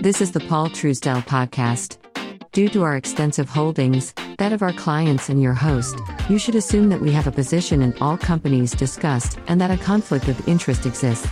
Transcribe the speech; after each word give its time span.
This 0.00 0.22
is 0.22 0.32
the 0.32 0.40
Paul 0.40 0.70
Truesdell 0.70 1.26
podcast. 1.26 1.98
Due 2.52 2.70
to 2.70 2.82
our 2.84 2.96
extensive 2.96 3.50
holdings, 3.50 4.14
that 4.38 4.50
of 4.50 4.62
our 4.62 4.72
clients 4.72 5.28
and 5.28 5.42
your 5.42 5.52
host, 5.52 5.94
you 6.30 6.38
should 6.38 6.54
assume 6.54 6.88
that 6.88 7.02
we 7.02 7.12
have 7.12 7.26
a 7.26 7.30
position 7.30 7.82
in 7.82 7.94
all 8.00 8.16
companies 8.16 8.72
discussed 8.72 9.38
and 9.46 9.60
that 9.60 9.70
a 9.70 9.76
conflict 9.76 10.26
of 10.28 10.48
interest 10.48 10.86
exists. 10.86 11.28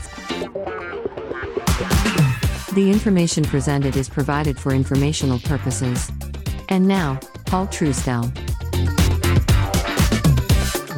The 2.75 2.91
information 2.93 3.43
presented 3.43 3.97
is 3.97 4.11
provided 4.11 4.59
for 4.59 4.75
informational 4.75 5.39
purposes. 5.39 6.13
And 6.69 6.87
now, 6.87 7.21
Paul 7.47 7.69
Truesdell. 7.69 8.29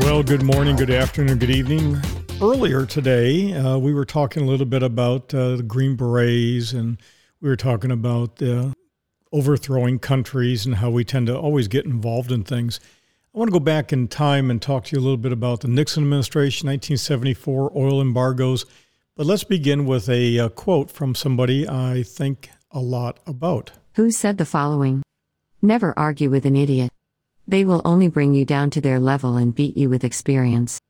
Well, 0.00 0.24
good 0.24 0.42
morning, 0.42 0.74
good 0.74 0.90
afternoon, 0.90 1.38
good 1.38 1.50
evening. 1.50 2.00
Earlier 2.42 2.84
today, 2.84 3.54
uh, 3.54 3.78
we 3.78 3.94
were 3.94 4.04
talking 4.04 4.42
a 4.42 4.46
little 4.46 4.66
bit 4.66 4.82
about 4.82 5.32
uh, 5.32 5.58
the 5.58 5.62
Green 5.62 5.94
Berets 5.94 6.72
and 6.72 6.98
we 7.40 7.48
were 7.48 7.56
talking 7.56 7.90
about 7.90 8.42
uh, 8.42 8.70
overthrowing 9.32 9.98
countries 9.98 10.66
and 10.66 10.76
how 10.76 10.90
we 10.90 11.04
tend 11.04 11.26
to 11.28 11.38
always 11.38 11.68
get 11.68 11.86
involved 11.86 12.30
in 12.30 12.44
things. 12.44 12.80
I 13.34 13.38
want 13.38 13.48
to 13.48 13.52
go 13.52 13.60
back 13.60 13.92
in 13.92 14.08
time 14.08 14.50
and 14.50 14.60
talk 14.60 14.84
to 14.86 14.96
you 14.96 15.00
a 15.00 15.04
little 15.04 15.16
bit 15.16 15.32
about 15.32 15.60
the 15.60 15.68
Nixon 15.68 16.02
administration, 16.02 16.66
1974, 16.66 17.72
oil 17.76 18.00
embargoes. 18.00 18.66
But 19.16 19.26
let's 19.26 19.44
begin 19.44 19.86
with 19.86 20.08
a, 20.08 20.36
a 20.36 20.46
uh, 20.46 20.48
quote 20.48 20.90
from 20.90 21.14
somebody 21.14 21.68
I 21.68 22.02
think 22.02 22.50
a 22.70 22.80
lot 22.80 23.20
about. 23.26 23.72
Who 23.94 24.10
said 24.10 24.38
the 24.38 24.44
following 24.44 25.02
Never 25.62 25.96
argue 25.98 26.30
with 26.30 26.46
an 26.46 26.56
idiot. 26.56 26.90
They 27.46 27.64
will 27.64 27.82
only 27.84 28.08
bring 28.08 28.34
you 28.34 28.44
down 28.44 28.70
to 28.70 28.80
their 28.80 28.98
level 28.98 29.36
and 29.36 29.54
beat 29.54 29.76
you 29.76 29.90
with 29.90 30.04
experience. 30.04 30.80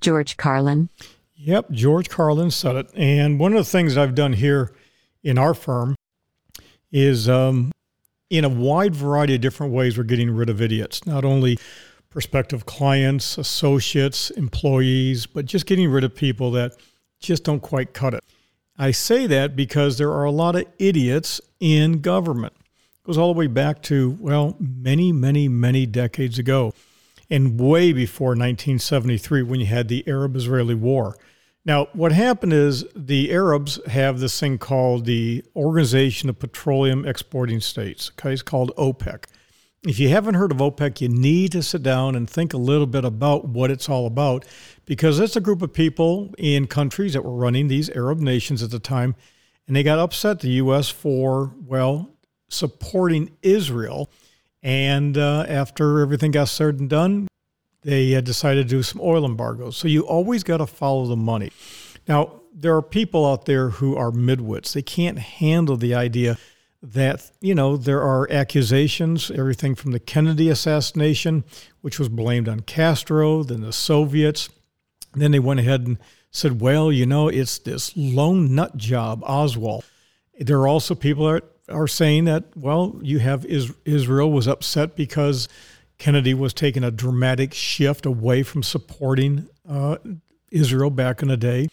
George 0.00 0.36
Carlin. 0.36 0.88
Yep, 1.36 1.70
George 1.72 2.08
Carlin 2.08 2.50
said 2.50 2.76
it. 2.76 2.90
And 2.94 3.38
one 3.38 3.52
of 3.52 3.58
the 3.58 3.70
things 3.70 3.96
I've 3.96 4.14
done 4.14 4.32
here 4.32 4.72
in 5.24 5.38
our 5.38 5.54
firm 5.54 5.96
is 6.92 7.28
um, 7.28 7.72
in 8.30 8.44
a 8.44 8.48
wide 8.48 8.94
variety 8.94 9.34
of 9.34 9.40
different 9.40 9.72
ways, 9.72 9.98
we're 9.98 10.04
getting 10.04 10.30
rid 10.30 10.48
of 10.48 10.60
idiots. 10.60 11.04
Not 11.06 11.24
only 11.24 11.58
prospective 12.10 12.64
clients, 12.66 13.36
associates, 13.38 14.30
employees, 14.30 15.26
but 15.26 15.46
just 15.46 15.66
getting 15.66 15.90
rid 15.90 16.04
of 16.04 16.14
people 16.14 16.52
that 16.52 16.72
just 17.18 17.42
don't 17.42 17.60
quite 17.60 17.92
cut 17.92 18.14
it. 18.14 18.22
I 18.78 18.90
say 18.92 19.26
that 19.26 19.56
because 19.56 19.98
there 19.98 20.12
are 20.12 20.24
a 20.24 20.30
lot 20.30 20.56
of 20.56 20.64
idiots 20.78 21.40
in 21.58 22.00
government. 22.00 22.52
It 22.56 23.06
goes 23.06 23.18
all 23.18 23.32
the 23.32 23.38
way 23.38 23.46
back 23.46 23.82
to, 23.84 24.16
well, 24.20 24.56
many, 24.60 25.12
many, 25.12 25.48
many 25.48 25.86
decades 25.86 26.38
ago, 26.38 26.72
and 27.30 27.58
way 27.58 27.92
before 27.92 28.30
1973 28.30 29.42
when 29.42 29.60
you 29.60 29.66
had 29.66 29.88
the 29.88 30.06
Arab 30.06 30.36
Israeli 30.36 30.74
War. 30.74 31.16
Now, 31.66 31.88
what 31.94 32.12
happened 32.12 32.52
is 32.52 32.84
the 32.94 33.32
Arabs 33.32 33.80
have 33.86 34.20
this 34.20 34.38
thing 34.38 34.58
called 34.58 35.06
the 35.06 35.42
Organization 35.56 36.28
of 36.28 36.38
Petroleum 36.38 37.06
Exporting 37.06 37.60
States. 37.60 38.10
Okay, 38.12 38.34
it's 38.34 38.42
called 38.42 38.72
OPEC. 38.76 39.24
If 39.86 39.98
you 39.98 40.10
haven't 40.10 40.34
heard 40.34 40.52
of 40.52 40.58
OPEC, 40.58 41.00
you 41.00 41.08
need 41.08 41.52
to 41.52 41.62
sit 41.62 41.82
down 41.82 42.16
and 42.16 42.28
think 42.28 42.52
a 42.52 42.58
little 42.58 42.86
bit 42.86 43.04
about 43.04 43.46
what 43.48 43.70
it's 43.70 43.88
all 43.88 44.06
about 44.06 44.44
because 44.84 45.18
it's 45.18 45.36
a 45.36 45.40
group 45.40 45.62
of 45.62 45.72
people 45.72 46.34
in 46.36 46.66
countries 46.66 47.14
that 47.14 47.24
were 47.24 47.34
running 47.34 47.68
these 47.68 47.88
Arab 47.90 48.18
nations 48.18 48.62
at 48.62 48.70
the 48.70 48.78
time, 48.78 49.14
and 49.66 49.74
they 49.74 49.82
got 49.82 49.98
upset 49.98 50.40
the 50.40 50.50
U.S. 50.50 50.90
for, 50.90 51.54
well, 51.66 52.10
supporting 52.48 53.30
Israel. 53.42 54.10
And 54.62 55.16
uh, 55.16 55.44
after 55.48 56.00
everything 56.00 56.30
got 56.30 56.48
said 56.48 56.80
and 56.80 56.88
done, 56.88 57.28
they 57.84 58.14
uh, 58.14 58.20
decided 58.20 58.68
to 58.68 58.76
do 58.76 58.82
some 58.82 59.00
oil 59.02 59.24
embargoes. 59.24 59.76
So 59.76 59.88
you 59.88 60.02
always 60.02 60.42
got 60.42 60.56
to 60.56 60.66
follow 60.66 61.06
the 61.06 61.16
money. 61.16 61.52
Now, 62.08 62.40
there 62.52 62.74
are 62.76 62.82
people 62.82 63.26
out 63.26 63.44
there 63.46 63.70
who 63.70 63.96
are 63.96 64.10
midwits. 64.10 64.72
They 64.72 64.82
can't 64.82 65.18
handle 65.18 65.76
the 65.76 65.94
idea 65.94 66.38
that, 66.82 67.30
you 67.40 67.54
know, 67.54 67.76
there 67.76 68.02
are 68.02 68.30
accusations, 68.30 69.30
everything 69.30 69.74
from 69.74 69.92
the 69.92 69.98
Kennedy 69.98 70.50
assassination, 70.50 71.44
which 71.80 71.98
was 71.98 72.08
blamed 72.08 72.48
on 72.48 72.60
Castro, 72.60 73.42
then 73.42 73.62
the 73.62 73.72
Soviets. 73.72 74.48
Then 75.14 75.30
they 75.30 75.38
went 75.38 75.60
ahead 75.60 75.86
and 75.86 75.98
said, 76.30 76.60
well, 76.60 76.92
you 76.92 77.06
know, 77.06 77.28
it's 77.28 77.58
this 77.58 77.96
lone 77.96 78.54
nut 78.54 78.76
job, 78.76 79.22
Oswald. 79.24 79.84
There 80.38 80.58
are 80.58 80.68
also 80.68 80.94
people 80.94 81.32
that 81.32 81.44
are 81.68 81.88
saying 81.88 82.24
that, 82.24 82.44
well, 82.56 82.98
you 83.02 83.18
have 83.20 83.46
Israel 83.46 84.30
was 84.30 84.46
upset 84.46 84.96
because 84.96 85.48
Kennedy 86.04 86.34
was 86.34 86.52
taking 86.52 86.84
a 86.84 86.90
dramatic 86.90 87.54
shift 87.54 88.04
away 88.04 88.42
from 88.42 88.62
supporting 88.62 89.48
uh, 89.66 89.96
Israel 90.50 90.90
back 90.90 91.22
in 91.22 91.28
the 91.28 91.36
day. 91.38 91.66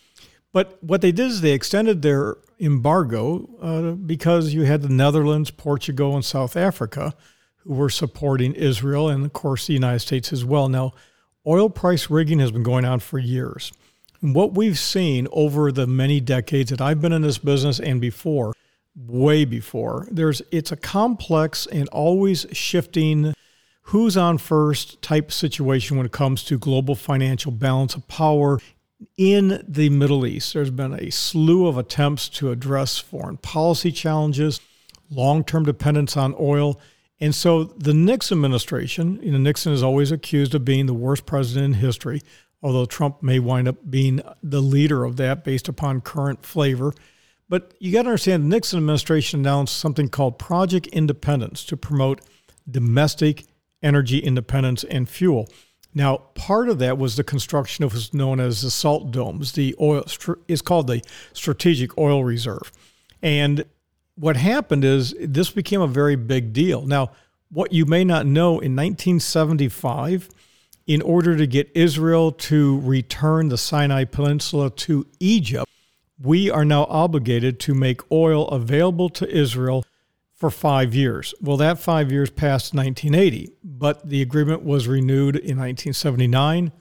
But 0.54 0.82
what 0.82 1.02
they 1.02 1.12
did 1.12 1.28
is 1.28 1.42
they 1.42 1.52
extended 1.52 2.02
their 2.02 2.38
embargo 2.58 3.50
uh, 3.62 3.92
because 3.92 4.54
you 4.54 4.64
had 4.64 4.84
the 4.84 4.88
Netherlands, 4.88 5.52
Portugal, 5.52 6.16
and 6.16 6.24
South 6.24 6.56
Africa 6.56 7.14
who 7.58 7.74
were 7.74 7.90
supporting 7.90 8.54
Israel, 8.54 9.10
and 9.10 9.26
of 9.26 9.34
course 9.34 9.68
the 9.68 9.74
United 9.74 10.00
States 10.00 10.32
as 10.32 10.46
well. 10.46 10.70
Now, 10.70 10.94
oil 11.46 11.70
price 11.70 12.10
rigging 12.10 12.40
has 12.40 12.54
been 12.54 12.64
going 12.64 12.86
on 12.86 13.02
for 13.02 13.20
years. 13.20 13.74
And 14.22 14.34
what 14.34 14.54
we've 14.54 14.80
seen 14.80 15.28
over 15.34 15.74
the 15.74 15.88
many 15.88 16.22
decades 16.22 16.70
that 16.70 16.80
I've 16.80 17.02
been 17.02 17.12
in 17.12 17.22
this 17.22 17.38
business 17.38 17.82
and 17.82 18.00
before, 18.00 18.54
way 18.96 19.44
before, 19.44 20.08
there's 20.10 20.42
it's 20.52 20.72
a 20.72 20.78
complex 20.78 21.68
and 21.68 21.90
always 21.90 22.46
shifting 22.54 23.34
who's 23.92 24.16
on 24.16 24.38
first 24.38 25.02
type 25.02 25.34
situation 25.34 25.98
when 25.98 26.06
it 26.06 26.14
comes 26.14 26.46
to 26.46 26.58
global 26.58 26.96
financial 26.96 27.52
balance 27.52 27.94
of 27.94 28.08
power 28.08 28.58
in 29.18 29.62
the 29.68 29.90
Middle 29.90 30.26
East. 30.26 30.54
There's 30.54 30.70
been 30.70 30.94
a 30.94 31.12
slew 31.12 31.68
of 31.68 31.78
attempts 31.78 32.30
to 32.30 32.52
address 32.52 33.00
foreign 33.00 33.36
policy 33.36 33.92
challenges, 33.92 34.62
long 35.10 35.44
term 35.44 35.66
dependence 35.66 36.16
on 36.16 36.34
oil. 36.40 36.80
And 37.20 37.36
so 37.36 37.66
the 37.66 37.94
Nixon 37.94 38.38
administration, 38.38 39.20
you 39.22 39.34
know, 39.34 39.38
Nixon 39.38 39.74
is 39.74 39.84
always 39.84 40.10
accused 40.10 40.56
of 40.56 40.64
being 40.64 40.86
the 40.86 40.94
worst 40.94 41.26
president 41.26 41.66
in 41.66 41.82
history, 41.82 42.22
although 42.64 42.86
Trump 42.86 43.22
may 43.22 43.40
wind 43.40 43.68
up 43.68 43.76
being 43.90 44.22
the 44.42 44.62
leader 44.62 45.04
of 45.04 45.18
that 45.18 45.44
based 45.44 45.68
upon 45.68 46.00
current 46.00 46.46
flavor. 46.46 46.94
But 47.50 47.74
you 47.80 47.92
got 47.92 48.04
to 48.04 48.10
understand 48.10 48.44
the 48.44 48.56
Nixon 48.56 48.78
administration 48.78 49.42
announced 49.42 49.76
something 49.76 50.08
called 50.08 50.40
Project 50.40 50.88
Independence 50.88 51.66
to 51.66 51.76
promote 51.76 52.22
domestic 52.70 53.48
energy 53.84 54.20
independence 54.20 54.84
and 54.84 55.10
fuel. 55.10 55.48
Now, 55.94 56.18
part 56.36 56.70
of 56.70 56.80
that 56.80 56.98
was 56.98 57.16
the 57.16 57.24
construction 57.24 57.84
of 57.84 57.94
what's 57.94 58.14
known 58.14 58.40
as 58.40 58.62
the 58.62 58.72
salt 58.72 59.12
domes. 59.12 59.52
The 59.54 59.76
oil 59.80 60.06
is 60.48 60.62
called 60.62 60.88
the 60.88 61.02
Strategic 61.34 61.98
Oil 61.98 62.24
Reserve. 62.24 62.72
And 63.22 63.66
what 64.16 64.38
happened 64.38 64.86
is 64.86 65.14
this 65.20 65.52
became 65.52 65.82
a 65.82 65.88
very 65.88 66.16
big 66.16 66.54
deal. 66.54 66.84
Now, 66.84 67.12
what 67.50 67.74
you 67.74 67.86
may 67.86 68.06
not 68.06 68.26
know 68.26 68.52
in 68.60 68.76
1975, 68.76 70.30
in 70.88 71.02
order 71.02 71.36
to 71.36 71.46
get 71.46 71.70
Israel 71.76 72.32
to 72.32 72.80
return 72.82 73.50
the 73.50 73.58
Sinai 73.58 74.06
Peninsula 74.06 74.70
to 74.70 75.06
Egypt, 75.20 75.66
we 76.22 76.50
are 76.50 76.66
now 76.66 76.86
obligated 76.86 77.60
to 77.62 77.74
make 77.74 78.10
oil 78.12 78.48
available 78.50 79.10
to 79.10 79.30
Israel 79.30 79.84
for 80.42 80.50
five 80.50 80.96
years. 80.96 81.36
Well, 81.40 81.56
that 81.58 81.78
five 81.78 82.12
years 82.12 82.32
passed 82.32 82.74
1980, 82.74 83.52
but 83.64 84.10
the 84.10 84.24
agreement 84.24 84.64
was 84.64 84.88
renewed 84.88 85.36
in 85.36 85.56
1979, 85.60 86.72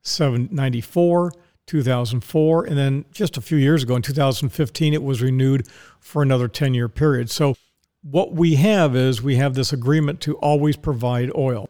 794, 0.00 1.32
2004, 1.66 2.64
and 2.64 2.78
then 2.78 3.04
just 3.12 3.36
a 3.36 3.42
few 3.42 3.58
years 3.58 3.82
ago 3.82 3.94
in 3.94 4.00
2015, 4.00 4.94
it 4.94 5.02
was 5.02 5.20
renewed 5.20 5.68
for 6.00 6.22
another 6.22 6.48
10 6.48 6.72
year 6.72 6.88
period. 6.88 7.28
So, 7.30 7.56
what 8.00 8.32
we 8.32 8.54
have 8.54 8.96
is 8.96 9.20
we 9.20 9.36
have 9.36 9.52
this 9.52 9.70
agreement 9.70 10.22
to 10.22 10.36
always 10.36 10.78
provide 10.78 11.30
oil. 11.36 11.68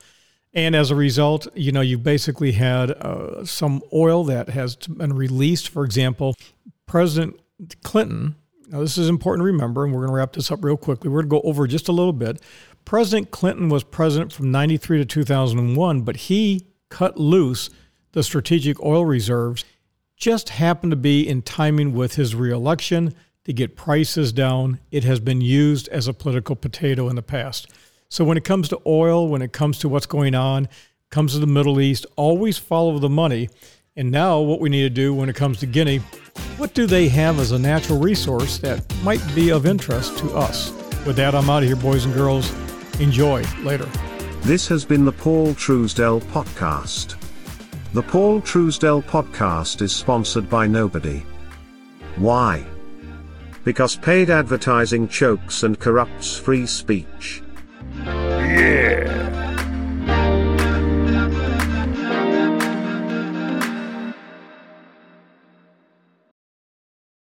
And 0.54 0.76
as 0.76 0.92
a 0.92 0.94
result, 0.94 1.48
you 1.56 1.72
know, 1.72 1.80
you've 1.80 2.04
basically 2.04 2.52
had 2.52 2.92
uh, 2.92 3.44
some 3.44 3.82
oil 3.92 4.22
that 4.22 4.50
has 4.50 4.76
been 4.76 5.14
released. 5.14 5.68
For 5.68 5.84
example, 5.84 6.36
President 6.86 7.40
Clinton 7.82 8.36
now, 8.70 8.78
this 8.78 8.97
is 8.97 9.08
important 9.08 9.42
to 9.42 9.47
remember, 9.47 9.84
and 9.84 9.92
we're 9.92 10.03
going 10.03 10.12
to 10.12 10.16
wrap 10.16 10.33
this 10.33 10.53
up 10.53 10.62
real 10.62 10.77
quickly. 10.77 11.10
We're 11.10 11.22
going 11.22 11.30
to 11.30 11.42
go 11.42 11.48
over 11.48 11.66
just 11.66 11.89
a 11.89 11.92
little 11.92 12.12
bit. 12.12 12.41
President 12.84 13.33
Clinton 13.33 13.68
was 13.68 13.83
president 13.83 14.33
from 14.33 14.53
93 14.53 14.98
to 14.98 15.04
2001, 15.04 16.03
but 16.03 16.16
he 16.16 16.68
cut 16.89 17.18
loose 17.18 17.68
the 18.12 18.22
strategic 18.22 18.80
oil 18.80 19.04
reserves, 19.04 19.65
just 20.16 20.50
happened 20.50 20.92
to 20.92 20.97
be 20.97 21.27
in 21.27 21.42
timing 21.42 21.94
with 21.94 22.15
his 22.15 22.34
reelection 22.36 23.12
to 23.44 23.53
get 23.53 23.77
prices 23.77 24.33
down. 24.33 24.78
It 24.92 25.03
has 25.03 25.18
been 25.18 25.41
used 25.41 25.89
as 25.89 26.06
a 26.06 26.15
political 26.15 26.54
potato 26.54 27.09
in 27.09 27.16
the 27.16 27.22
past. 27.22 27.68
So 28.09 28.24
when 28.24 28.36
it 28.36 28.44
comes 28.44 28.68
to 28.68 28.80
oil, 28.86 29.28
when 29.28 29.42
it 29.42 29.53
comes 29.53 29.78
to 29.80 29.89
what's 29.89 30.06
going 30.06 30.34
on, 30.34 30.68
comes 31.10 31.33
to 31.33 31.41
the 31.41 31.47
Middle 31.47 31.80
East, 31.80 32.06
always 32.16 32.59
follow 32.59 32.98
the 32.98 33.09
money. 33.09 33.48
And 33.97 34.13
now 34.13 34.39
what 34.39 34.60
we 34.60 34.69
need 34.69 34.83
to 34.83 34.91
do 34.91 35.13
when 35.13 35.28
it 35.28 35.34
comes 35.34 35.59
to 35.59 35.66
Guinea, 35.66 35.98
what 36.59 36.75
do 36.75 36.87
they 36.87 37.09
have 37.09 37.41
as 37.41 37.51
a 37.51 37.59
natural 37.59 37.98
resource 37.98 38.59
that 38.59 38.84
might 39.03 39.21
be 39.34 39.51
of 39.51 39.66
interest 39.66 40.16
to 40.19 40.31
us? 40.31 40.71
With 41.04 41.16
that, 41.16 41.34
I'm 41.34 41.51
out 41.51 41.65
of 41.65 41.69
here, 41.69 41.75
boys 41.75 42.04
and 42.04 42.15
girls. 42.15 42.53
Enjoy. 43.01 43.42
Later. 43.65 43.87
This 44.42 44.69
has 44.69 44.84
been 44.84 45.04
the 45.04 45.10
Paul 45.10 45.54
Truesdell 45.54 46.21
Podcast. 46.27 47.16
The 47.92 48.03
Paul 48.03 48.41
Truesdell 48.41 49.03
Podcast 49.03 49.83
is 49.83 49.95
sponsored 49.95 50.48
by 50.48 50.69
nobody. 50.69 51.25
Why? 52.15 52.65
Because 53.65 53.97
paid 53.97 54.31
advertising 54.31 55.09
chokes 55.09 55.65
and 55.65 55.81
corrupts 55.81 56.39
free 56.39 56.66
speech. 56.66 57.42